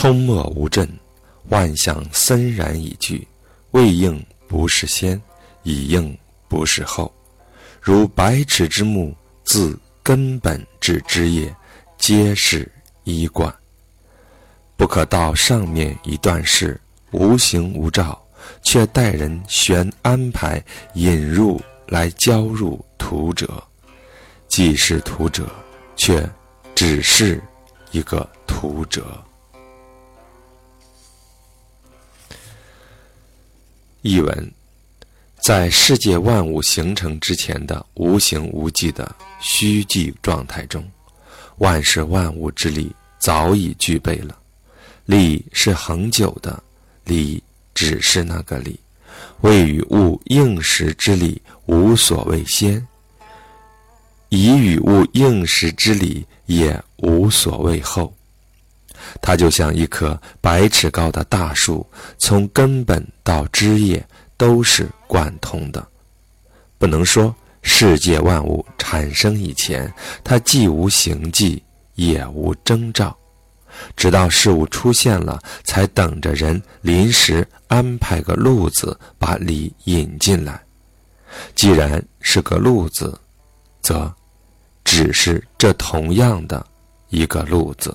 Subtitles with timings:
[0.00, 0.88] 冲没无阵，
[1.48, 3.26] 万象森然已具。
[3.72, 5.20] 未应不是先，
[5.64, 7.12] 已应不是后。
[7.80, 11.52] 如百尺之木，自根本至枝叶，
[11.98, 12.70] 皆是
[13.02, 13.52] 一贯。
[14.76, 16.80] 不可到上面一段事，
[17.10, 18.24] 无形无照，
[18.62, 20.62] 却待人悬安排
[20.94, 23.60] 引入来交入图者，
[24.46, 25.50] 既是图者，
[25.96, 26.24] 却
[26.72, 27.42] 只是
[27.90, 29.04] 一个图者。
[34.08, 34.52] 译文：
[35.38, 40.82] 在世界万物形成之前的无形无迹的虚寂状态中，
[41.58, 44.34] 万事万物之力早已具备了。
[45.04, 46.62] 理是恒久的，
[47.04, 47.42] 理
[47.74, 48.80] 只是那个理，
[49.42, 52.82] 未与物应时之理无所谓先，
[54.30, 58.10] 已与物应时之理也无所谓后。
[59.20, 61.86] 它就像一棵百尺高的大树，
[62.18, 64.04] 从根本到枝叶
[64.36, 65.86] 都是贯通的。
[66.78, 69.92] 不能说世界万物产生以前，
[70.22, 71.62] 它既无形迹，
[71.94, 73.16] 也无征兆，
[73.96, 80.62] 直到事物出现了，才等着人临时安排个路子把理引进来。
[81.54, 83.18] 既然是个路子，
[83.82, 84.12] 则
[84.84, 86.64] 只是这同样的
[87.08, 87.94] 一个路子。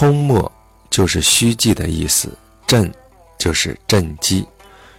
[0.00, 0.50] 冲没
[0.88, 2.32] 就是虚寂的意思，
[2.66, 2.90] 震
[3.38, 4.48] 就是震机，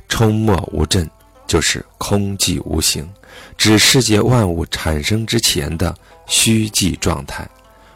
[0.07, 1.09] 冲没无震
[1.47, 3.11] 就是空寂无形，
[3.57, 7.49] 指世界万物产生之前的虚寂状态。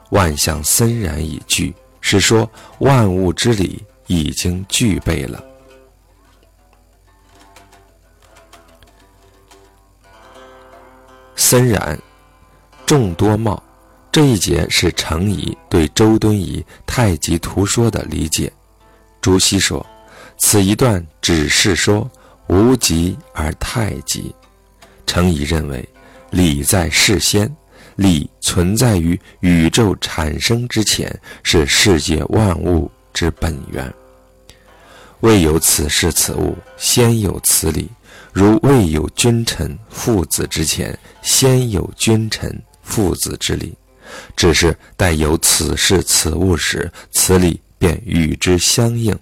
[0.09, 5.43] 万象森然已具，是说万物之理已经具备了。
[11.35, 11.99] 森然，
[12.83, 13.61] 众多貌。
[14.15, 18.49] 这一节是程颐对周敦颐《太极图说》的理解。
[19.19, 19.85] 朱熹说
[20.39, 22.09] ：“此一段只是说
[22.47, 24.33] 无极而太极。”
[25.05, 25.85] 程颐认为，
[26.29, 27.53] 理在事先，
[27.97, 31.13] 理存在于宇宙产生之前，
[31.43, 33.93] 是世界万物之本源。
[35.19, 37.89] 未有此事此物，先有此理。
[38.31, 43.75] 如未有君臣父子之前，先有君臣父子之理。
[44.35, 49.17] 只是待有此事此物时，此理便与之相应。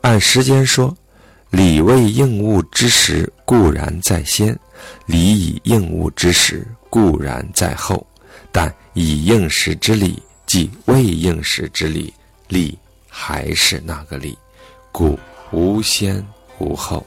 [0.00, 0.96] 按时间说，
[1.50, 4.58] 理未应物之时固然在先，
[5.06, 8.06] 理已应物之时固然在后。
[8.50, 12.12] 但以应时之理，即未应时之理，
[12.48, 12.78] 理
[13.08, 14.36] 还是那个理，
[14.90, 15.18] 故
[15.50, 16.24] 无先
[16.58, 17.06] 无后。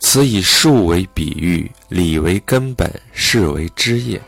[0.00, 4.20] 此以树为比喻，理为根本，事为枝叶。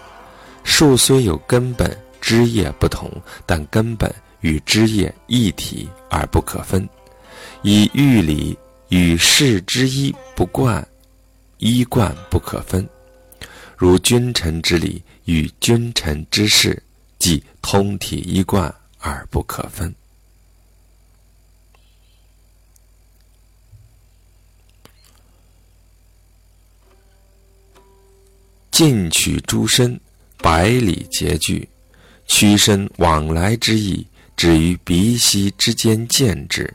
[0.65, 3.11] 树虽有根本，枝叶不同，
[3.47, 6.87] 但根本与枝叶一体而不可分。
[7.63, 8.57] 以喻理
[8.89, 10.87] 与事之一不贯，
[11.59, 12.87] 一贯不可分。
[13.77, 16.83] 如君臣之理与君臣之事，
[17.19, 19.95] 即通体一贯而不可分。
[28.81, 30.01] 进取诸身，
[30.39, 31.69] 百里皆具。
[32.27, 36.73] 屈身往来之意，止于鼻息之间见之。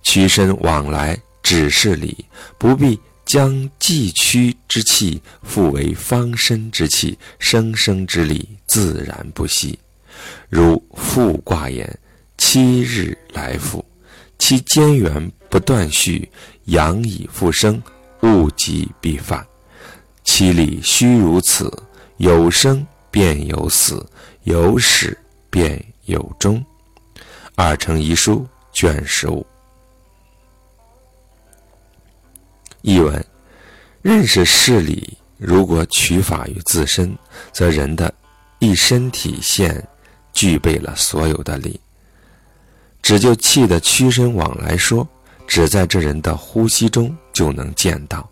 [0.00, 2.24] 屈身往来只是理，
[2.60, 2.96] 不必
[3.26, 9.76] 将既屈之气复为方身之气，生生之理自然不息。
[10.48, 11.98] 如复卦言：
[12.36, 13.84] 七日来复，
[14.38, 16.30] 其间缘不断续，
[16.66, 17.82] 阳以复生，
[18.22, 19.44] 物极必反。
[20.30, 21.72] 其理须如此，
[22.18, 24.06] 有生便有死，
[24.42, 25.16] 有始
[25.48, 26.62] 便有终。
[27.56, 29.44] 二程遗书卷十五。
[32.82, 33.24] 译文：
[34.02, 37.16] 认识事理，如果取法于自身，
[37.50, 38.12] 则人的
[38.58, 39.82] 一身体现
[40.34, 41.80] 具备了所有的理。
[43.00, 45.08] 只就气的屈伸往来说，
[45.46, 48.28] 只在这人的呼吸中就能见到，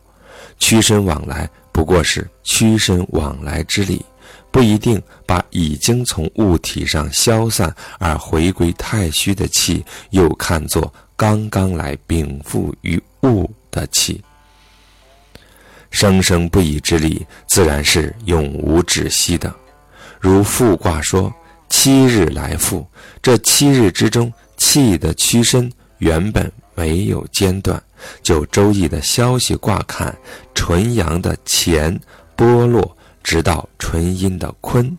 [0.58, 1.48] 屈伸往来。
[1.76, 4.02] 不过是屈伸往来之力，
[4.50, 14.25] 不一定把已经从物体上消散而回归太虚的气，又看作刚刚来禀赋于物的气。
[15.90, 19.55] 生生不已之理，自然是永无止息的。
[20.19, 21.31] 如复卦说
[21.69, 22.87] ：“七日来复。”
[23.20, 27.81] 这七日之中，气的屈伸原本没有间断。
[28.23, 30.17] 就《周易》的消息卦看，
[30.55, 31.99] 纯阳的乾
[32.37, 34.97] 剥落，直到纯阴的坤，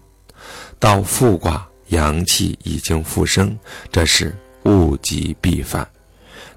[0.79, 3.57] 到复卦阳气已经复生，
[3.91, 5.87] 这是物极必反，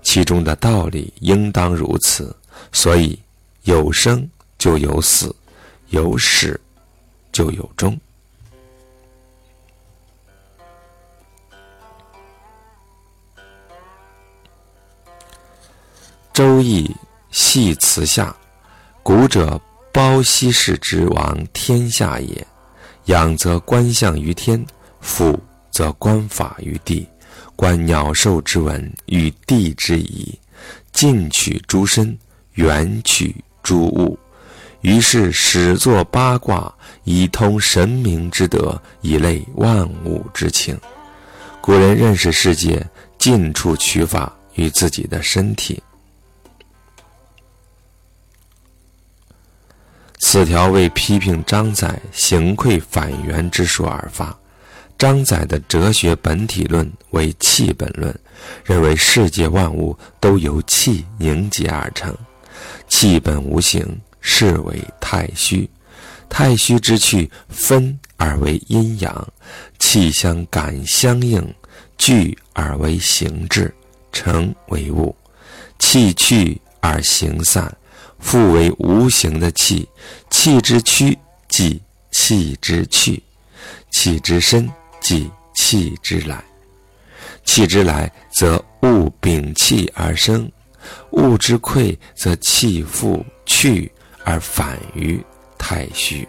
[0.03, 2.35] 其中的道理应当如此。
[2.73, 3.19] 所以
[3.63, 5.35] 有生就有死，
[5.89, 6.61] 有始
[7.33, 7.99] 就有终。
[16.33, 16.91] 周易
[17.31, 18.35] 系辞下，
[19.03, 19.61] 古者。
[19.93, 22.47] 包西氏之王天下也，
[23.07, 24.65] 养则观象于天，
[25.01, 25.37] 俯
[25.69, 27.09] 则观法于地，
[27.57, 30.39] 观鸟兽之文与地之宜，
[30.93, 32.17] 近取诸身，
[32.53, 33.35] 远取
[33.65, 34.17] 诸物。
[34.83, 36.73] 于是始作八卦，
[37.03, 40.79] 以通神明之德，以类万物之情。
[41.61, 42.81] 古人认识世界，
[43.19, 45.83] 近处取法与自己的身体。
[50.23, 54.37] 此条为批评张载行馈反元之说而发。
[54.99, 58.15] 张载的哲学本体论为气本论，
[58.63, 62.15] 认为世界万物都由气凝结而成，
[62.87, 65.69] 气本无形，是为太虚。
[66.29, 69.33] 太虚之气分而为阴阳，
[69.79, 71.43] 气相感相应，
[71.97, 73.75] 聚而为形质，
[74.13, 75.17] 成为物。
[75.79, 77.75] 气去而形散。
[78.21, 79.89] 复为无形的气，
[80.31, 81.19] 气之屈
[81.49, 81.81] 即
[82.11, 83.21] 气之去，
[83.91, 84.71] 气之深
[85.01, 86.45] 即气之来。
[87.45, 90.51] 气之来则物秉气而生，
[91.11, 93.91] 物之溃则气复去
[94.25, 95.21] 而反于
[95.59, 96.29] 太虚。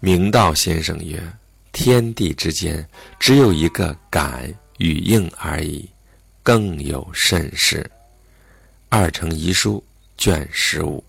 [0.00, 1.22] 明道先生曰。
[1.74, 2.88] 天地之间
[3.18, 4.48] 只有一个感
[4.78, 5.90] 与应而已，
[6.40, 7.82] 更有甚事。
[8.88, 9.82] 《二程遗书》
[10.22, 11.02] 卷十五。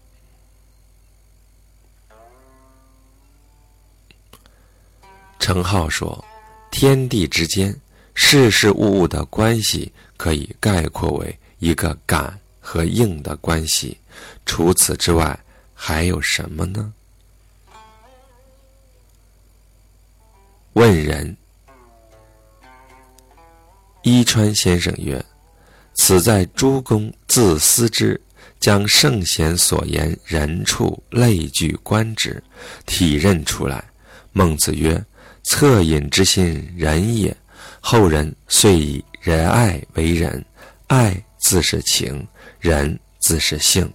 [5.38, 6.26] 程颢说
[6.72, 7.74] ：“天地之间
[8.16, 13.96] 事事物物的关系，可以概括为一个感和应的关系。
[14.48, 15.40] 除此之外，
[15.76, 16.92] 还有什么呢？”
[20.76, 21.38] 问仁，
[24.04, 25.24] 伊川先生曰
[25.96, 28.20] ：“此在诸公自思之，
[28.60, 32.44] 将圣贤所言人处类聚观之，
[32.86, 33.82] 体认出来。”
[34.34, 35.02] 孟子曰
[35.48, 37.34] ：“恻隐之心，仁也。
[37.80, 40.44] 后人遂以仁爱为仁，
[40.88, 42.28] 爱自是情，
[42.60, 43.90] 仁自是性，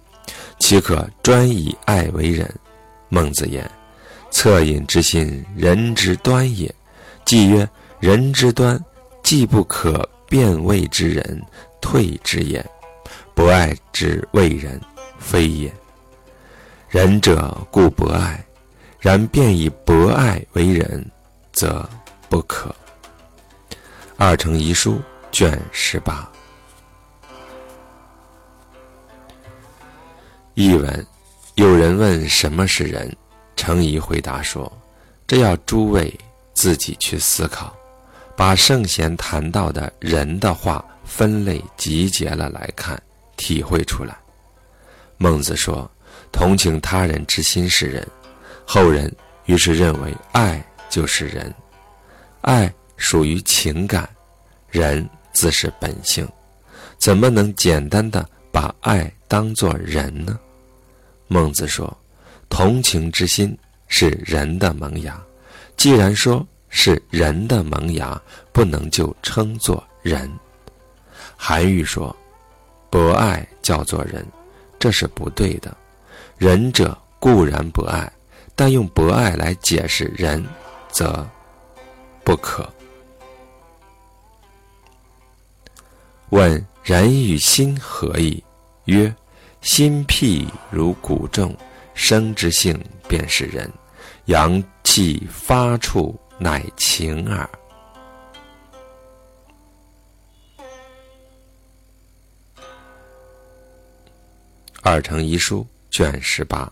[0.57, 2.51] 岂可专以爱为仁？”
[3.09, 3.69] 孟子言。
[4.31, 6.73] 恻隐之心，人之端也。
[7.25, 7.69] 既曰
[7.99, 8.83] 人之端，
[9.21, 11.41] 既不可辨位之人，
[11.79, 12.65] 退之也。
[13.35, 14.79] 博爱之谓人，
[15.19, 15.71] 非也。
[16.89, 18.43] 仁者故博爱，
[18.99, 21.05] 然便以博爱为仁，
[21.53, 21.87] 则
[22.27, 22.73] 不可。
[24.17, 24.99] 二程遗书
[25.31, 26.29] 卷十八。
[30.53, 31.07] 译文：
[31.55, 33.15] 有人问什么是人？
[33.61, 34.69] 程颐回答说
[35.27, 36.11] ：“这要诸位
[36.51, 37.71] 自己去思考，
[38.35, 42.99] 把圣贤谈到的人的话分类集结了来看，
[43.37, 44.17] 体会出来。”
[45.19, 45.87] 孟子说
[46.33, 48.07] ：“同情他人之心是仁。”
[48.65, 49.15] 后人
[49.45, 51.53] 于是认为爱就是仁，
[52.41, 54.09] 爱属于情感，
[54.71, 56.27] 仁自是本性，
[56.97, 60.39] 怎么能简单的把爱当作人呢？
[61.27, 61.95] 孟子说。
[62.51, 65.19] 同情之心是人的萌芽，
[65.77, 70.29] 既然说是人的萌芽，不能就称作人。
[71.37, 72.15] 韩愈说
[72.91, 74.23] ：“博爱叫做仁，
[74.77, 75.75] 这是不对的。
[76.37, 78.11] 仁者固然博爱，
[78.53, 80.45] 但用博爱来解释仁，
[80.91, 81.25] 则
[82.23, 82.69] 不可。”
[86.29, 88.43] 问人与心何异？
[88.85, 89.13] 曰：
[89.61, 91.55] 心僻如鼓众。
[91.93, 93.71] 生之性便是人，
[94.25, 97.49] 阳气发处乃情耳。
[104.81, 106.71] 二程遗书卷十八，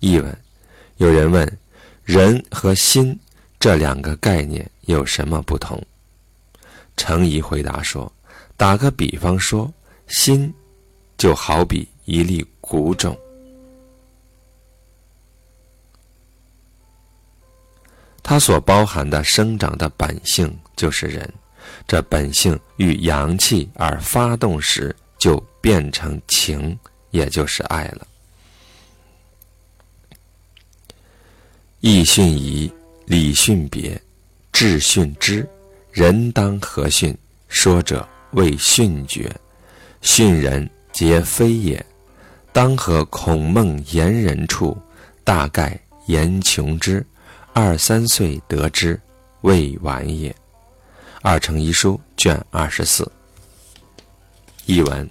[0.00, 0.36] 译文：
[0.98, 1.58] 有人问，
[2.04, 3.18] 人和心
[3.58, 5.82] 这两个概念有什么不同？
[6.96, 8.12] 程颐回答说：
[8.58, 9.72] 打个比方说，
[10.06, 10.52] 心
[11.16, 13.18] 就好比一粒谷种。
[18.30, 21.28] 它所包含的生长的本性就是人，
[21.84, 26.78] 这本性遇阳气而发动时，就变成情，
[27.10, 28.06] 也就是爱了。
[31.80, 32.72] 义训仪，
[33.04, 34.00] 礼训别，
[34.52, 35.44] 智训之，
[35.90, 37.12] 人当何训？
[37.48, 39.28] 说者谓训绝，
[40.02, 41.84] 训人皆非也。
[42.52, 44.80] 当和孔孟言人处，
[45.24, 47.04] 大概言穷之。
[47.62, 48.98] 二三岁得之，
[49.42, 50.34] 未晚也。
[51.20, 53.06] 二程遗书卷二十四。
[54.64, 55.10] 译文：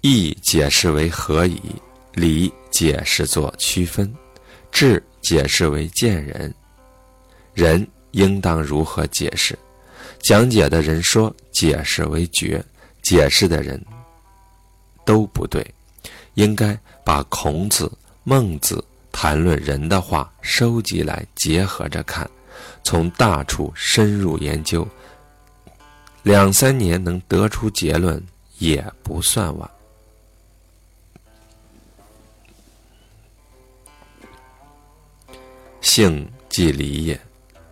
[0.00, 1.62] 义解释为何以，
[2.14, 4.12] 礼解释作区分，
[4.72, 6.52] 智解释为见人，
[7.54, 9.56] 人应当如何解释？
[10.18, 12.60] 讲解的人说解释为觉，
[13.00, 13.80] 解释的人
[15.10, 15.74] 都不对，
[16.34, 17.90] 应该把孔子、
[18.22, 22.30] 孟子谈论人的话收集来结合着看，
[22.84, 24.86] 从大处深入研究，
[26.22, 28.24] 两三年能得出结论
[28.58, 29.68] 也不算晚。
[35.80, 37.20] 性即理也，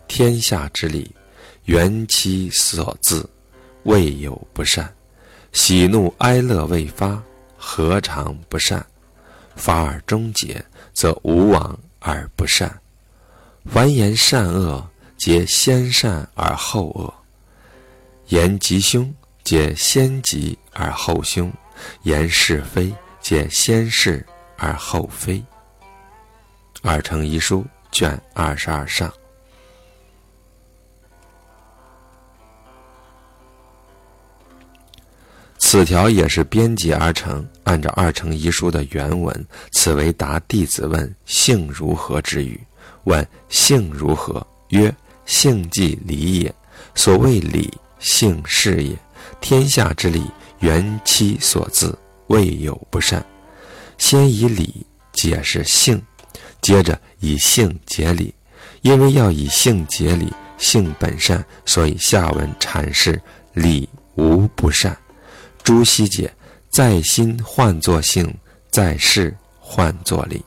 [0.09, 1.09] 天下之理。
[1.67, 3.31] 缘其所自，
[3.85, 4.85] 未有不善；
[5.53, 7.23] 喜怒哀乐未发，
[7.59, 8.83] 何尝不善？
[9.57, 12.81] 发而终结，则无往而不善。
[13.67, 17.13] 凡言善恶，皆先善而后恶；
[18.29, 19.13] 言吉凶，
[19.43, 21.51] 皆先吉而后凶；
[22.05, 24.25] 言是非，皆先是
[24.57, 25.45] 而后非。
[26.83, 29.13] 二乘遗书卷二十二上。
[35.71, 42.59] 此条也是编辑而成，按照二程遗书的原文，此为答弟子问性如何之语。
[43.05, 44.45] 问性如何？
[44.71, 44.91] 曰：
[45.27, 46.55] 性即理也。
[46.95, 48.97] 所谓理，性是也。
[49.43, 50.25] 天下之理，
[50.61, 51.95] 缘其所自，
[52.29, 53.23] 未有不善。
[53.99, 56.01] 先以理解释性，
[56.63, 58.33] 接着以性解理。
[58.81, 63.21] 因为要以性解理，性本善，所以下文阐释
[63.53, 64.97] 理无不善。
[65.69, 66.35] 朱熹解：
[66.71, 68.35] 在心换作性，
[68.71, 70.43] 在事换作理。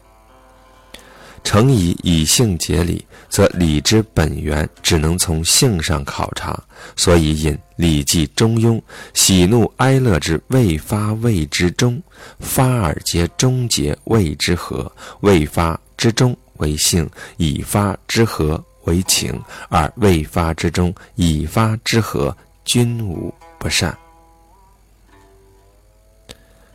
[1.43, 6.59] 诚以以性解理，则理之本源只能从性上考察，
[6.95, 8.77] 所以引《礼记·中庸》
[9.13, 12.01] ：“喜怒哀乐之未发谓之中，
[12.39, 14.91] 发而皆终结谓之和。
[15.19, 22.35] 未发之中为性，已发之和为情，而未发之中、已发之和
[22.65, 23.95] 均无不善。”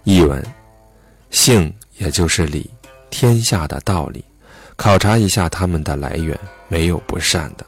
[0.06, 0.40] 译文：
[1.32, 2.70] 性也就是理，
[3.10, 4.24] 天下的道理。
[4.76, 7.66] 考察一下它们的来源，没有不善的。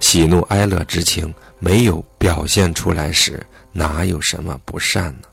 [0.00, 5.28] 喜怒哀乐之情没有表现出来时，哪有什么不善呢？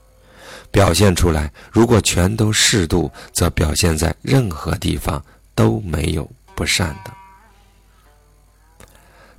[0.70, 5.20] 表现出来，如果全都适度，则表现在任何地方
[5.56, 7.12] 都没有不善的。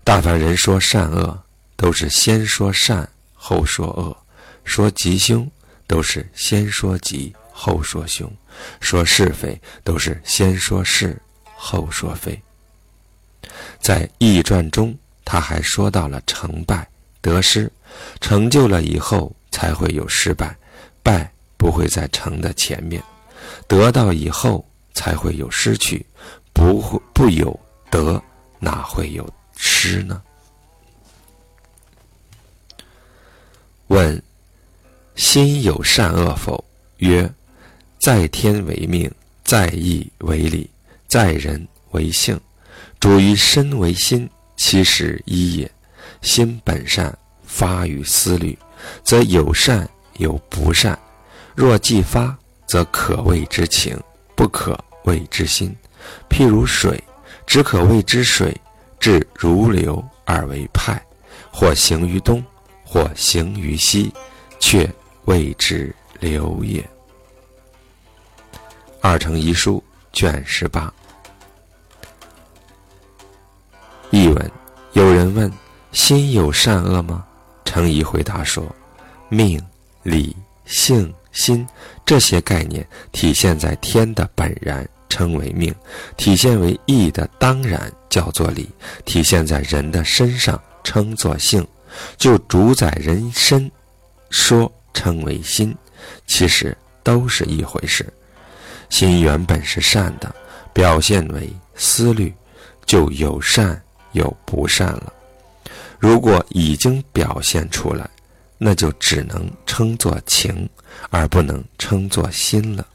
[0.02, 1.40] 大凡人说善恶，
[1.76, 4.16] 都是先说善后说恶，
[4.64, 5.48] 说吉凶。
[5.86, 8.28] 都是先说吉，后说凶；
[8.80, 11.20] 说是非，都是先说是，
[11.56, 12.40] 后说非。
[13.80, 16.88] 在《易传》中，他还说到了成败
[17.20, 17.70] 得失，
[18.20, 20.56] 成就了以后才会有失败，
[21.02, 23.00] 败不会在成的前面；
[23.68, 26.04] 得到以后才会有失去，
[26.52, 27.58] 不会不有
[27.90, 28.20] 得，
[28.58, 30.20] 哪会有失呢？
[33.86, 34.20] 问。
[35.16, 36.62] 心有善恶否？
[36.98, 37.28] 曰：
[37.98, 39.10] 在天为命，
[39.42, 40.68] 在义为理，
[41.08, 42.38] 在人为性。
[43.00, 45.70] 主于身为心，其实一也。
[46.20, 48.56] 心本善，发于思虑，
[49.02, 50.98] 则有善有不善。
[51.54, 53.98] 若既发，则可谓之情，
[54.34, 55.74] 不可谓之心。
[56.28, 57.02] 譬如水，
[57.46, 58.54] 只可谓之水，
[59.00, 61.02] 至如流而为派，
[61.50, 62.44] 或行于东，
[62.84, 64.12] 或行于西，
[64.60, 64.86] 却。
[65.26, 66.84] 谓之流也。
[69.00, 70.92] 二程遗书卷十八。
[74.10, 74.50] 译文：
[74.92, 75.52] 有人问：
[75.92, 77.24] 心有善恶吗？
[77.64, 78.64] 程颐回答说：
[79.28, 79.60] 命、
[80.02, 81.66] 理、性、心
[82.04, 85.72] 这些概念体现在天的本然，称为命；
[86.16, 88.64] 体现为义的当然，叫做理；
[89.04, 91.66] 体现在人的身上，称作性。
[92.16, 93.70] 就主宰人身，
[94.30, 94.72] 说。
[94.96, 95.76] 称为心，
[96.26, 98.10] 其实都是一回事。
[98.88, 100.34] 心原本是善的，
[100.72, 102.32] 表现为思虑，
[102.86, 103.80] 就有善
[104.12, 105.12] 有不善了。
[105.98, 108.08] 如果已经表现出来，
[108.56, 110.66] 那就只能称作情，
[111.10, 112.86] 而不能称作心了。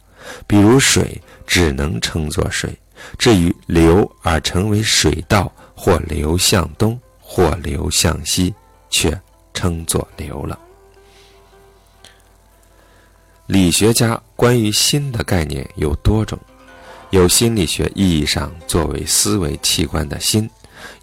[0.47, 2.71] 比如水，只能称作水；
[3.19, 8.53] 至于流而成为水道，或流向东，或流向西，
[8.89, 9.19] 却
[9.53, 10.57] 称作流了。
[13.47, 16.39] 理学家关于心的概念有多种，
[17.09, 20.49] 有心理学意义上作为思维器官的心，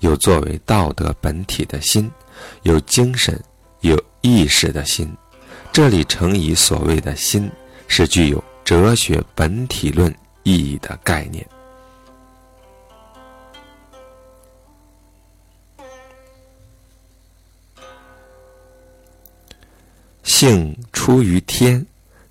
[0.01, 2.11] 有作为道德本体的心，
[2.63, 3.39] 有精神、
[3.81, 5.15] 有意识的心。
[5.71, 7.51] 这里乘以所谓的心，
[7.87, 11.47] 是具有哲学本体论意义的概念。
[20.23, 21.85] 性出于天。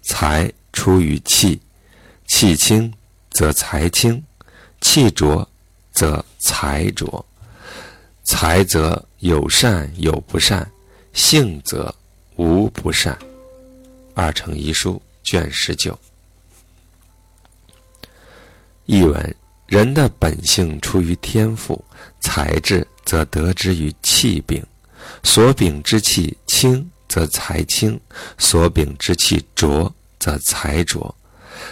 [0.08, 1.60] 财出于气，
[2.26, 2.92] 气清
[3.30, 4.24] 则财清，
[4.80, 5.48] 气浊
[5.92, 7.24] 则财浊。
[8.24, 10.66] 财则有善有不善，
[11.12, 11.94] 性则
[12.38, 13.20] 无不善。
[14.16, 15.98] 二程遗书卷十九。
[18.86, 19.36] 译文：
[19.66, 21.84] 人的本性出于天赋，
[22.22, 24.66] 才智则得之于气禀，
[25.24, 28.00] 所禀之气轻则财轻，
[28.38, 29.94] 所禀之气浊。
[30.19, 31.13] 则才浊，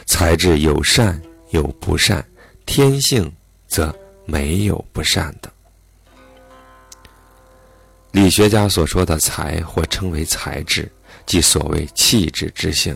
[0.06, 1.22] 才智有善
[1.52, 2.26] 有不善，
[2.66, 3.32] 天性
[3.68, 3.94] 则
[4.26, 5.52] 没有不善的。
[8.12, 10.90] 理学家所说的才，或称为才智，
[11.26, 12.96] 即所谓气质之性；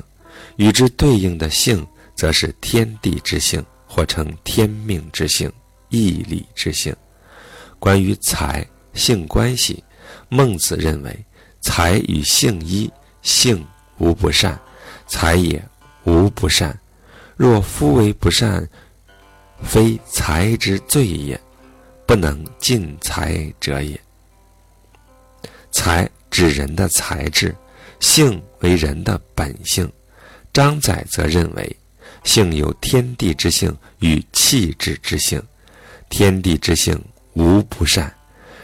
[0.55, 5.51] 与之对应的性，则是天地之性，或称天命之性、
[5.89, 6.95] 义理之性。
[7.79, 9.83] 关于才性关系，
[10.29, 11.25] 孟子认为，
[11.59, 12.89] 才与性一，
[13.21, 13.65] 性
[13.97, 14.57] 无不善。
[15.09, 15.61] 才也
[16.03, 16.79] 无不善，
[17.35, 18.65] 若夫为不善，
[19.63, 21.39] 非才之罪也，
[22.05, 23.99] 不能尽才者也。
[25.71, 27.53] 才指人的才智，
[27.99, 29.91] 性为人的本性。
[30.53, 31.75] 张载则认为，
[32.23, 35.41] 性有天地之性与气质之性，
[36.09, 36.99] 天地之性
[37.33, 38.13] 无不善。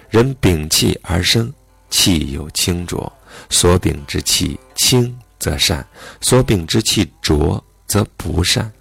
[0.09, 1.51] 人秉气而生，
[1.89, 3.11] 气有清浊，
[3.49, 5.15] 所秉之气清。
[5.39, 5.85] 则善，
[6.21, 8.71] 所秉之气浊则不善。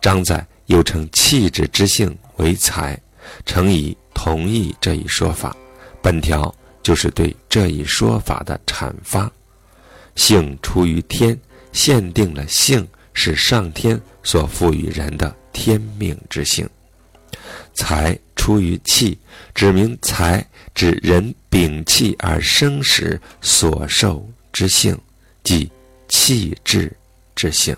[0.00, 2.98] 张载又称气质之性为才，
[3.44, 5.56] 诚以同意这一说法。
[6.02, 9.30] 本条就是对这一说法的阐发。
[10.16, 11.38] 性出于天，
[11.72, 16.68] 限定了性是上天所赋予人的天命之性。
[17.72, 19.18] 才出于气，
[19.54, 24.96] 指明才指人秉气而生时所受之性，
[25.42, 25.70] 即。
[26.16, 26.96] 气质
[27.34, 27.76] 之性，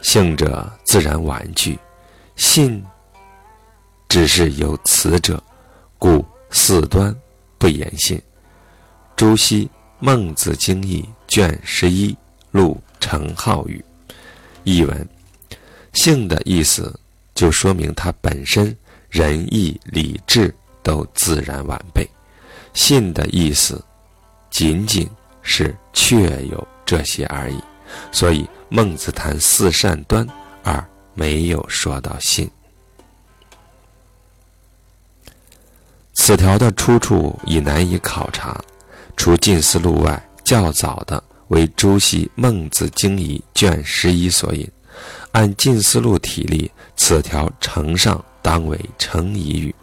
[0.00, 1.76] 性者自然婉拒，
[2.36, 2.82] 信
[4.08, 5.42] 只是有此者，
[5.98, 7.12] 故四端
[7.58, 8.22] 不言信。
[9.16, 9.66] 朱熹
[9.98, 12.16] 《孟子经义》卷十一
[12.52, 13.84] 录程浩语，
[14.62, 15.08] 译文：
[15.92, 16.96] 性的意思，
[17.34, 18.74] 就说明他本身
[19.10, 22.04] 仁义礼智都自然完备；
[22.72, 23.84] 信的意思，
[24.48, 25.10] 仅仅。
[25.42, 27.58] 是确有这些而已，
[28.12, 30.26] 所以孟子谈四善端
[30.62, 32.50] 而没有说到信。
[36.12, 38.62] 此条的出处已难以考察，
[39.16, 44.70] 除《近思录》外，较早的为朱熹《孟子经义》卷十一所引。
[45.32, 49.74] 按《近思录》体例，此条呈上当为成疑语；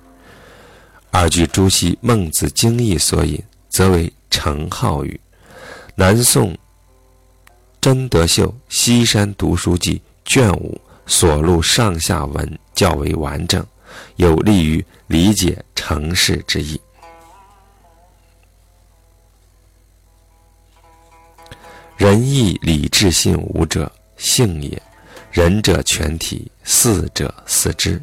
[1.10, 5.20] 而据朱熹《孟子经义》所引，则为成号语。
[6.00, 6.56] 南宋
[7.82, 9.96] 真德秀《西山读书记》
[10.32, 13.66] 卷五所录上下文较为完整，
[14.18, 16.80] 有利于理解成事之意。
[21.96, 24.80] 仁义礼智信五者，性也；
[25.32, 28.00] 仁者全体，四者四之。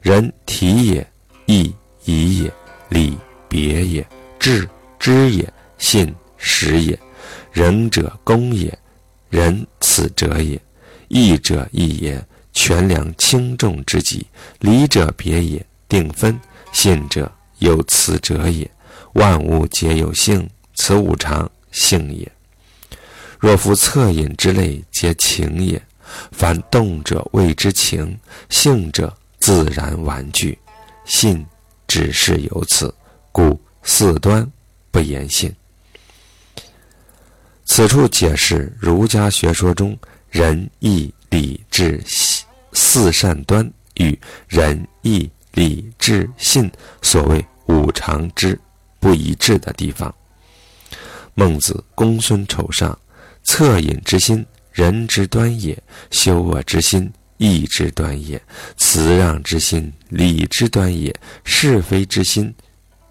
[0.00, 1.06] 仁体也，
[1.46, 1.72] 义
[2.06, 2.52] 仪也，
[2.88, 3.16] 礼
[3.48, 4.04] 别也，
[4.36, 6.98] 智知也，信实也。
[7.56, 8.78] 仁者公也，
[9.30, 10.60] 仁此者也；
[11.08, 14.26] 义者义也，权量轻重之极；
[14.60, 16.34] 礼者别也，定分；
[16.70, 18.70] 信者有此者也。
[19.14, 22.30] 万物皆有性，此五常，性也。
[23.40, 25.80] 若夫恻隐之类，皆情也。
[26.32, 28.18] 凡动者谓之情，
[28.50, 30.58] 性者自然玩具，
[31.06, 31.42] 信
[31.88, 32.94] 只是有此，
[33.32, 34.46] 故四端
[34.90, 35.50] 不言信。
[37.66, 39.98] 此处解释儒家学说中
[40.30, 42.02] 仁义礼智
[42.72, 46.70] 四善端与仁义礼智信
[47.02, 48.58] 所谓五常之
[49.00, 50.14] 不一致的地方。
[51.34, 52.96] 孟子公孙丑上，
[53.44, 55.76] 恻隐之心，仁之端也；
[56.10, 58.38] 羞恶之心，义之端也；
[58.76, 61.12] 辞让之心，礼之端也；
[61.44, 62.54] 是非之心，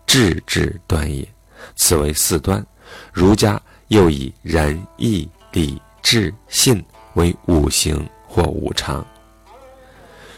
[0.08, 1.28] 智之端也。
[1.76, 2.66] 此为四端。
[3.12, 9.06] 儒家又以仁义礼智信为五行或五常。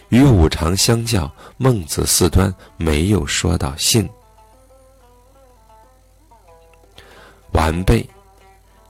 [0.09, 4.07] 与五常相较，孟子四端没有说到信。
[7.51, 8.07] 完备。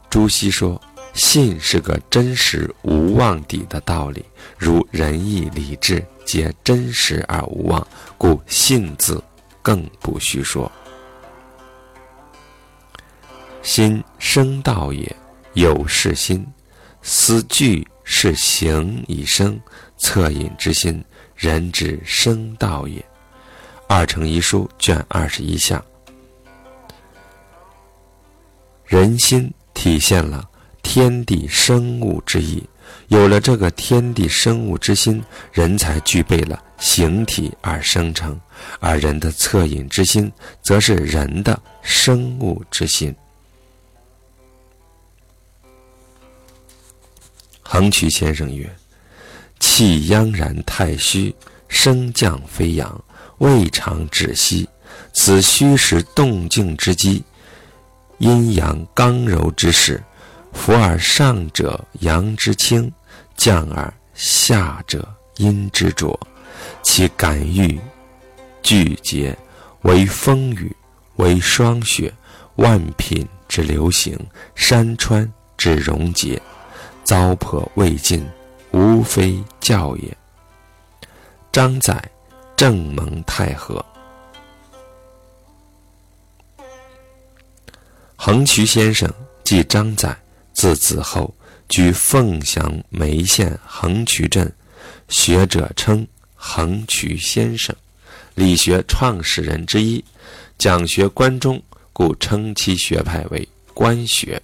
[0.10, 0.82] 朱熹说
[1.13, 4.24] ：“信是个真实无妄底的道理，
[4.58, 7.86] 如仁义礼智皆真实而无妄，
[8.17, 9.22] 故信字
[9.62, 10.72] 更不须说。
[13.68, 15.14] 心生道也，
[15.52, 16.48] 有是心，
[17.02, 19.60] 思具是行以生，
[20.00, 21.04] 恻隐之心，
[21.36, 23.04] 人之生道也。”
[23.86, 25.84] 二程遗书卷二十一项。
[28.86, 30.48] 人心体现了
[30.82, 32.64] 天地生物之意，
[33.10, 38.34] 有了这个天地生物之心，人才具备了形体而生成；
[38.80, 43.14] 而人的恻隐之心，则是人的生物之心。
[47.70, 48.74] 横渠先生曰
[49.60, 51.36] ：“气央然太虚，
[51.68, 53.04] 升降飞扬，
[53.40, 54.68] 未尝止息，
[55.12, 57.22] 此虚实动静之机。”
[58.20, 60.02] 阴阳刚柔之势，
[60.54, 62.90] 浮而上者阳之清，
[63.36, 66.18] 降而下者阴之浊。
[66.82, 67.78] 其感遇
[68.64, 69.38] 聚结，
[69.82, 70.74] 为风雨，
[71.18, 72.12] 为霜雪，
[72.56, 74.18] 万品之流行，
[74.56, 76.42] 山川之溶解，
[77.08, 78.22] 糟粕未尽，
[78.72, 80.17] 无非教也。
[81.54, 82.04] 张载，
[82.54, 83.84] 正蒙太和。
[88.17, 89.10] 横渠先生
[89.41, 90.13] 即张载，
[90.52, 91.34] 字子厚，
[91.70, 94.54] 居凤翔眉县横渠镇，
[95.08, 97.74] 学者称横渠先生，
[98.36, 100.04] 理学创始人之一，
[100.58, 104.41] 讲学关中，故称其学派为关学。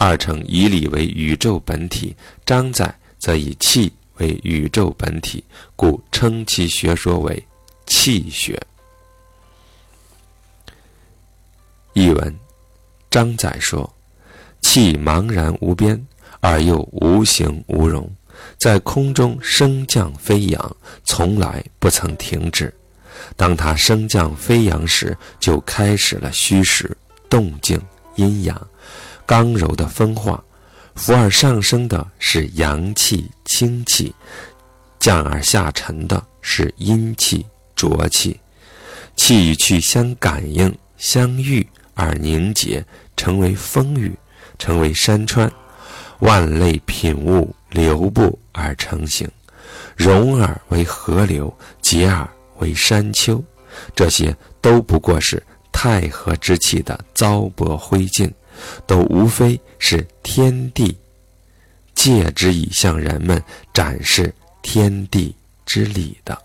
[0.00, 5.44] 二称以理为宇宙本体，张载则以气为宇宙本体，
[5.76, 7.46] 故称其学说为
[7.84, 8.58] 气学。
[11.92, 12.34] 译文：
[13.10, 13.92] 张载说
[14.62, 16.02] ：“气茫然无边，
[16.40, 18.10] 而又无形无容，
[18.56, 22.72] 在空中升降飞扬，从来不曾停止。
[23.36, 26.96] 当它升降飞扬时，就开始了虚实、
[27.28, 27.78] 动静、
[28.14, 28.68] 阴阳、
[29.30, 30.42] 刚柔的分化。
[30.96, 34.12] 浮而上升的是阳气、清气；
[34.98, 38.40] 降而下沉的是阴气、浊气。
[39.14, 41.64] 气与气相感应、相遇。”
[41.94, 42.82] 而凝结，
[43.14, 44.16] 成为风雨，
[44.58, 45.52] 成为山川，
[46.20, 49.28] 万类品物流布而成形，
[49.96, 52.26] 融而为河流，结而
[52.58, 53.42] 为山丘。
[53.94, 58.32] 这些都不过是太和之气的糟粕灰烬，
[58.86, 60.96] 都无非是天地
[61.94, 63.42] 借之以向人们
[63.72, 65.34] 展示天地
[65.66, 66.40] 之理的。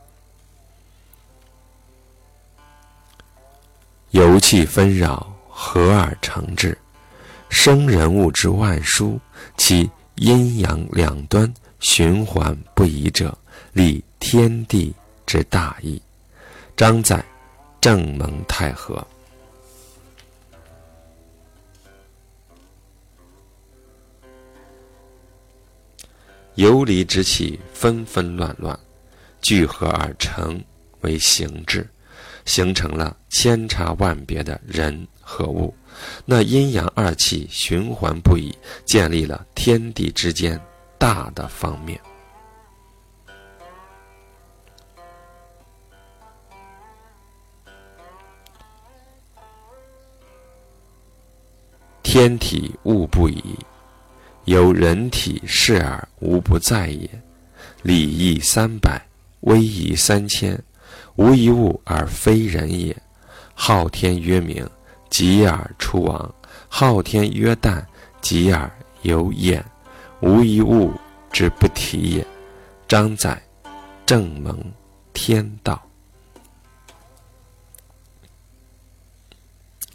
[4.11, 5.31] 由气纷扰。
[5.57, 6.77] 合而成之，
[7.47, 9.17] 生人物之万殊，
[9.55, 13.35] 其阴阳两端循环不已者，
[13.71, 14.93] 立天地
[15.25, 15.99] 之大义。
[16.75, 17.23] 张载，
[17.79, 19.07] 正蒙太和。
[26.55, 28.77] 游离之气纷纷乱乱，
[29.41, 30.61] 聚合而成
[31.01, 31.87] 为形质，
[32.45, 35.07] 形成了千差万别的人。
[35.27, 35.73] 和物，
[36.23, 40.61] 那阴阳二气循环不已，建立了天地之间
[40.99, 41.99] 大的方面。
[52.03, 53.43] 天体物不已，
[54.45, 57.09] 由人体视而无不在也。
[57.83, 58.99] 礼义三百，
[59.41, 60.59] 威仪三千，
[61.15, 62.95] 无一物而非人也。
[63.53, 64.67] 昊天曰明。
[65.07, 66.35] 吉而出亡，
[66.67, 67.81] 昊天曰旦，
[68.19, 68.69] 吉而
[69.03, 69.63] 有眼，
[70.19, 70.91] 无一物
[71.31, 72.27] 之不体也。
[72.85, 73.41] 张载，
[74.05, 74.59] 正蒙
[75.13, 75.81] 天道。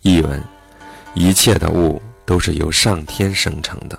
[0.01, 0.43] 译文：
[1.15, 3.99] 一切的物都是由上天生成的，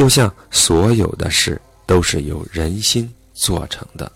[0.00, 4.10] 就像所有的事都是由人心做成的。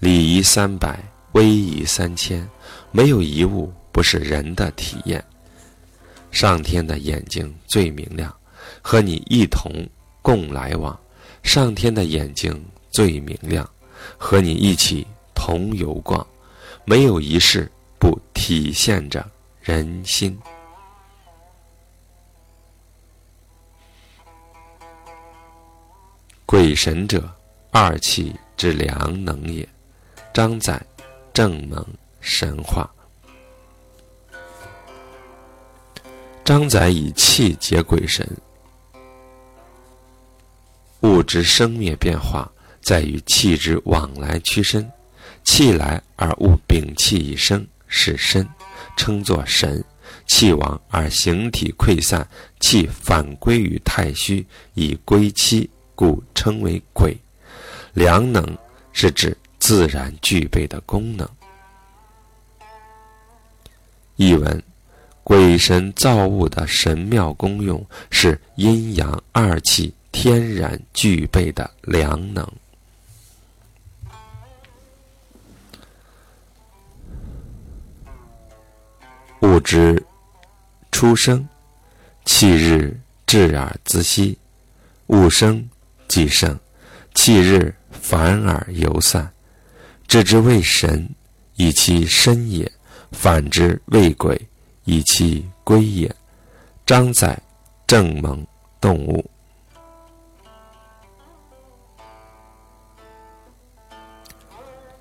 [0.00, 2.46] 礼仪三百，威仪三千，
[2.90, 5.24] 没有一物不是人的体验。
[6.30, 8.30] 上天的眼睛最明亮，
[8.82, 9.72] 和你一同
[10.20, 10.94] 共来往。
[11.42, 13.66] 上天的眼睛最明亮，
[14.18, 16.26] 和你一起同游逛。
[16.84, 17.66] 没有一事
[17.98, 19.26] 不体现着
[19.62, 20.38] 人心。
[26.50, 27.30] 鬼神者，
[27.70, 29.68] 二气之良能也。
[30.32, 30.80] 张载，
[31.30, 31.86] 正蒙
[32.22, 32.90] 神话。
[36.42, 38.26] 张载以气解鬼神。
[41.02, 44.90] 物之生灭变化，在于气之往来屈伸。
[45.44, 48.48] 气来而物摒气以生，是身，
[48.96, 49.78] 称作神；
[50.26, 52.26] 气亡而形体溃散，
[52.58, 57.18] 气反归于太虚，以归气，故称为鬼。
[57.92, 58.56] 良能
[58.92, 61.28] 是指自然具备的功能。
[64.14, 64.62] 译文：
[65.24, 72.48] 鬼神造物的神妙功用，是阴阳二气天然具备的良能。
[79.40, 80.00] 物之
[80.92, 81.48] 出生，
[82.24, 84.36] 气日至而自息；
[85.08, 85.68] 物生
[86.08, 86.58] 既生，
[87.14, 89.30] 气日反而游散。
[90.08, 91.08] 知之谓神，
[91.56, 92.66] 以其身也；
[93.12, 94.40] 反之谓鬼，
[94.84, 96.12] 以其归也。
[96.86, 97.38] 张载，
[97.86, 98.44] 正蒙
[98.80, 99.24] 动物。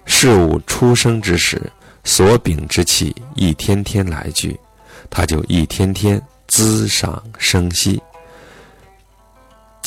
[0.06, 1.62] 事物出生之时。
[2.04, 4.58] 所禀之气一天天来聚，
[5.10, 8.02] 它就一天天滋长生息；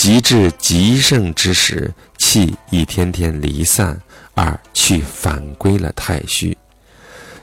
[0.00, 4.00] 极至极盛之时，气一天天离散
[4.34, 6.56] 而去返归了太虚。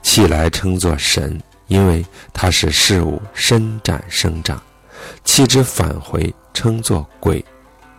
[0.02, 4.58] 气来称作神，因为它是事物伸展生长；
[5.24, 7.46] 气之返回称作鬼，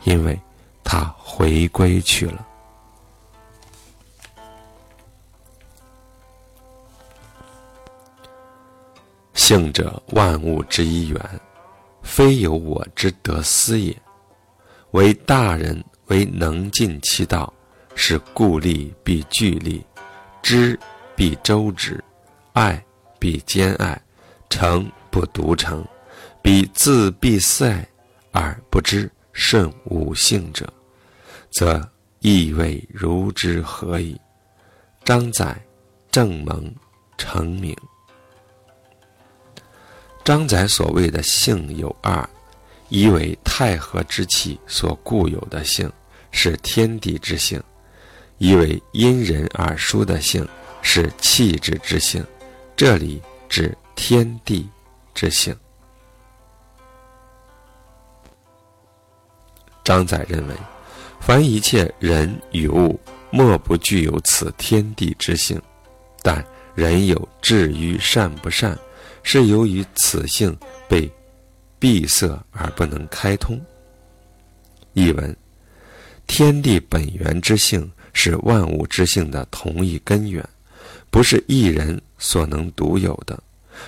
[0.02, 0.36] 因为
[0.82, 2.44] 它回归去了。
[9.34, 11.40] 性者，万物之一源，
[12.02, 13.96] 非有我之得思也。
[14.92, 17.52] 为大人为能尽其道，
[17.94, 19.84] 是故利必具利，
[20.42, 20.78] 知
[21.14, 22.02] 必周之，
[22.52, 22.82] 爱
[23.18, 24.00] 必兼爱，
[24.48, 25.86] 诚不独诚，
[26.40, 27.86] 彼自必思爱
[28.32, 30.72] 而不知顺吾性者，
[31.50, 31.86] 则
[32.20, 34.18] 亦谓如之何矣。
[35.04, 35.56] 张载，
[36.10, 36.74] 正蒙，
[37.16, 37.76] 成名。
[40.24, 42.28] 张载所谓的性有二，
[42.88, 45.90] 一为太和之气所固有的性，
[46.30, 47.60] 是天地之性；
[48.38, 50.46] 一为因人而殊的性，
[50.82, 52.24] 是气质之性。
[52.76, 54.68] 这里指天地
[55.14, 55.54] 之性。
[59.84, 60.54] 张载认为，
[61.20, 62.98] 凡一切人与物，
[63.30, 65.60] 莫不具有此天地之性，
[66.22, 68.78] 但人有至于善不善。
[69.24, 70.56] 是由于此性
[70.88, 71.10] 被
[71.78, 73.60] 闭塞而不能开通。
[74.94, 75.36] 译文：
[76.26, 80.46] 天地本源之性是万物之性的同一根源，
[81.10, 83.38] 不是一人所能独有的。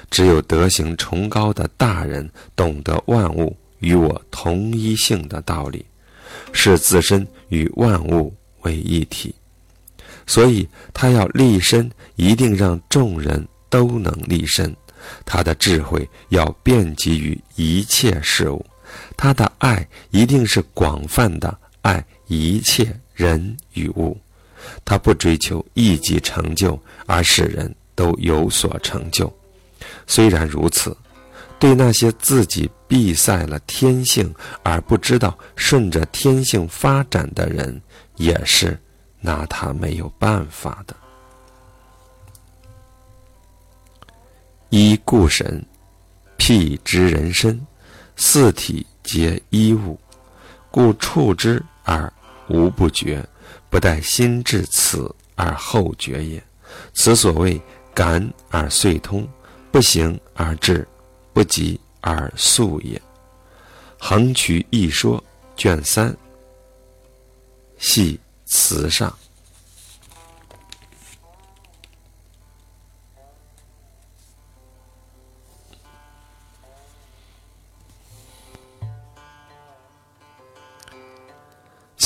[0.09, 5.85] 只有德行崇高的大人懂得万物与我同一性的道理，
[6.53, 9.35] 视自身与万物为一体，
[10.29, 14.73] 所以他要立身，一定让众人都能立身。
[15.25, 18.65] 他的智慧要遍及于一切事物，
[19.17, 24.19] 他的爱一定是广泛的爱一切人与物。
[24.85, 29.33] 他不追求一己成就，而使人都有所成就。
[30.07, 30.95] 虽然如此，
[31.59, 34.33] 对那些自己闭塞了天性
[34.63, 37.81] 而不知道顺着天性发展的人，
[38.17, 38.79] 也是
[39.21, 40.95] 拿他没有办法的。
[44.71, 45.65] 依故神，
[46.37, 47.61] 辟之人身，
[48.15, 49.99] 四体皆一物，
[50.71, 52.13] 故触之而
[52.49, 53.25] 无不觉，
[53.69, 56.43] 不待心至此而后觉也。
[56.95, 57.61] 此所谓
[57.93, 59.29] 感而遂通，
[59.73, 60.87] 不行而至，
[61.33, 63.01] 不及而速也。
[63.99, 65.23] 横渠一说
[65.57, 66.17] 卷三，
[67.77, 69.13] 系词上。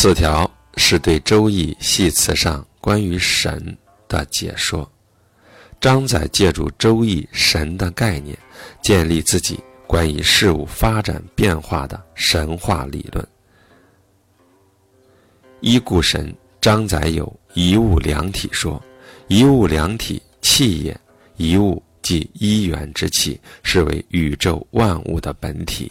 [0.04, 3.74] 四条是对《周易》系辞上关于神
[4.06, 4.86] 的解说。
[5.80, 8.36] 张载借助《周易》神的概念，
[8.82, 13.26] 建立自己关于事物发展变化的神话理论。
[15.60, 18.78] 一故神，张载有一物两体说：
[19.28, 20.94] 一物两体，气也；
[21.38, 25.90] 一物即一元之气，是为宇宙万物的本体。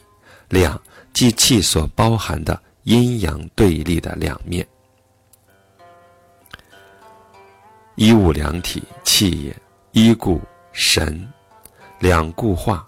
[0.50, 0.80] 两
[1.16, 4.66] 即气所包含的阴阳对立的两面。
[7.96, 9.56] 一物两体，气也。
[9.92, 10.42] 一故
[10.72, 11.32] 神，
[12.00, 12.84] 两固化，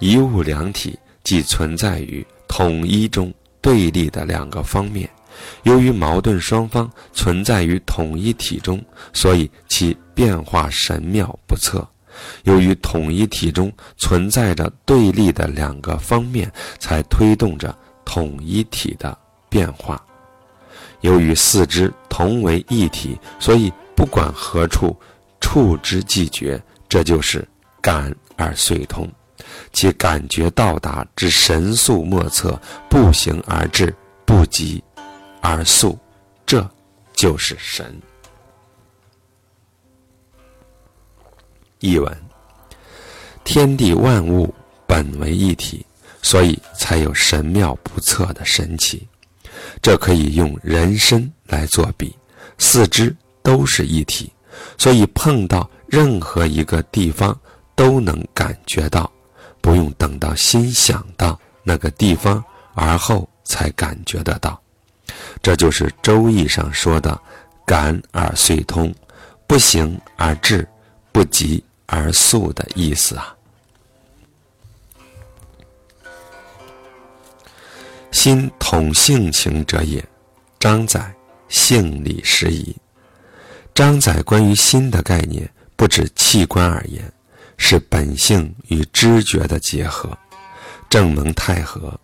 [0.00, 5.08] 一物两体，即存在于统一中对立的两个方面。
[5.62, 11.86] 由于矛盾双方存在于统一体中，所以其变化神妙不测。
[12.42, 17.72] 由于统一体中存在着对立的两个方面，才推动着
[18.04, 19.16] 统一体的
[19.48, 20.02] 变化。
[21.00, 24.96] 由于四肢同为一体，所以不管何处。
[25.40, 27.46] 触之即觉，这就是
[27.80, 29.08] 感而遂通，
[29.72, 33.94] 其感觉到达之神速莫测，不行而至，
[34.26, 34.82] 不急
[35.40, 35.96] 而速，
[36.44, 36.68] 这
[37.14, 37.98] 就是神。
[41.78, 42.14] 译文：
[43.44, 44.52] 天地万物
[44.88, 45.86] 本为一体，
[46.20, 49.06] 所以才有神妙不测的神奇。
[49.80, 52.14] 这可以用人身来作比，
[52.58, 54.32] 四肢都是一体。
[54.76, 57.38] 所以碰到任何一个地方
[57.76, 59.10] 都能感觉到，
[59.60, 62.42] 不用等到心想到那个地方
[62.74, 64.60] 而后才感觉得到。
[65.40, 67.18] 这就是《周易》上说的
[67.64, 68.92] “感而遂通，
[69.46, 70.66] 不行而至，
[71.12, 73.34] 不急而速”的意思啊。
[78.20, 80.04] 心统性情者也，
[80.58, 81.14] 张载
[81.48, 82.76] 性理时宜。
[83.72, 87.00] 张载关于心的概念，不止器官而言，
[87.58, 90.18] 是本性与知觉的结合。
[90.90, 91.96] 正蒙太和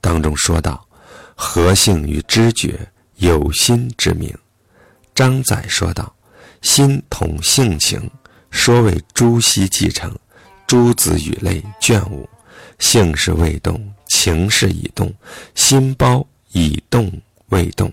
[0.00, 0.86] 当中说道
[1.34, 2.78] ：“和性与知觉，
[3.16, 4.32] 有心之名。”
[5.16, 6.14] 张载说道
[6.62, 8.08] ：“心统性情，
[8.52, 10.16] 说为朱熹继承。
[10.68, 12.28] 诸子语类卷五，
[12.78, 15.14] 性是未动，情是已动，
[15.54, 17.10] 心包已动
[17.48, 17.90] 未动。”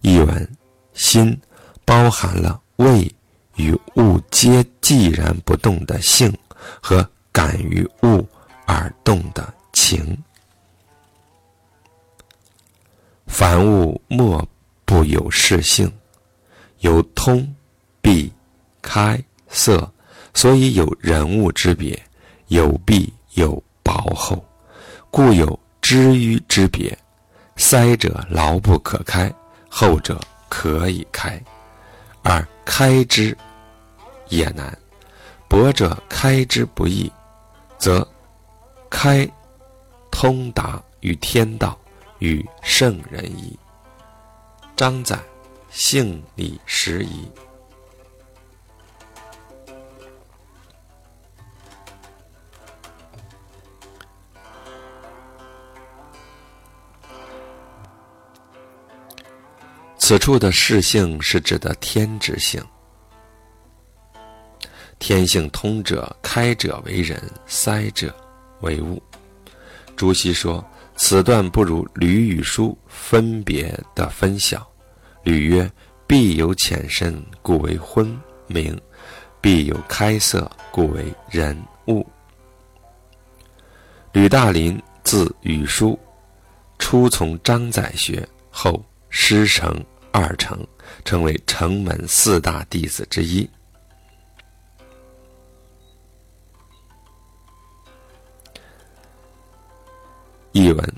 [0.00, 0.56] 译文。
[0.94, 1.36] 心
[1.84, 3.12] 包含了为
[3.56, 6.32] 与物皆寂然不动的性
[6.80, 8.24] 和感于物
[8.64, 10.16] 而动的情。
[13.26, 14.48] 凡物莫
[14.84, 15.92] 不有事性，
[16.78, 17.52] 有通、
[18.00, 18.32] 闭、
[18.80, 19.92] 开、色，
[20.32, 21.98] 所以有人物之别；
[22.46, 24.44] 有闭，有薄厚，
[25.10, 26.98] 故有知淤之别。
[27.56, 29.32] 塞者牢不可开，
[29.68, 30.20] 后者。
[30.56, 31.42] 可以开，
[32.22, 33.36] 而开之
[34.28, 34.78] 也难。
[35.48, 37.10] 博者开之不易，
[37.76, 38.06] 则
[38.88, 39.28] 开
[40.12, 41.76] 通达于天道，
[42.20, 43.58] 与圣人矣。
[44.76, 45.18] 张载，
[45.70, 47.28] 性理时宜。
[60.06, 62.62] 此处的事性是指的天之性，
[64.98, 68.14] 天性通者，开者为人，塞者
[68.60, 69.02] 为物。
[69.96, 70.62] 朱熹说
[70.94, 74.70] ：“此段不如吕与书分别的分晓。
[75.22, 75.72] 吕曰
[76.06, 78.14] ：‘必有浅深，故为昏
[78.46, 78.76] 明；
[79.40, 82.06] 必有开色，故为人物。’
[84.12, 85.98] 吕大林字禹书，
[86.78, 89.82] 初从张载学，后师承。
[90.14, 90.64] 二成
[91.04, 93.50] 成为城门四大弟子之一。
[100.52, 100.94] 译文：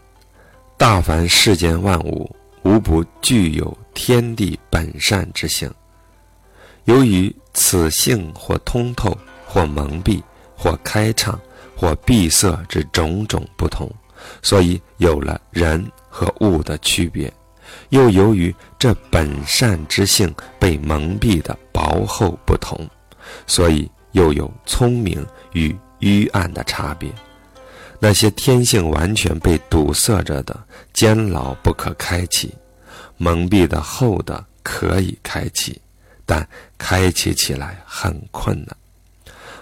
[0.77, 2.31] 大凡世间万物，
[2.63, 5.73] 无不具有天地本善之性。
[6.85, 10.23] 由于此性或通透，或蒙蔽，
[10.55, 11.41] 或开畅，
[11.75, 13.91] 或闭塞之种种不同，
[14.43, 17.33] 所以有了人和物的区别。
[17.91, 22.89] 又由于这本善之性被蒙蔽的薄厚不同，
[23.47, 27.11] 所以又有聪明与愚暗的差别。
[27.99, 30.59] 那些天性完全被堵塞着的、
[30.93, 32.49] 监牢不可开启；
[33.17, 35.81] 蒙蔽的厚的可以开启，
[36.27, 36.47] 但
[36.77, 38.77] 开启起来很困难；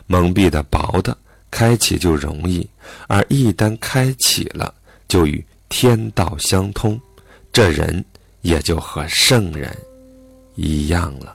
[0.07, 1.17] 蒙蔽的薄的
[1.51, 2.69] 开启就容易，
[3.07, 4.75] 而一旦开启了，
[5.07, 7.01] 就与天道相通。
[7.55, 8.05] 这人。
[8.45, 9.75] 也就和圣人
[10.55, 11.34] 一样了。